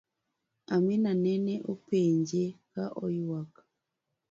Amina 0.75 1.11
nene 1.23 1.53
openje 1.71 2.43
ka 2.71 2.83
oywak 3.03 3.53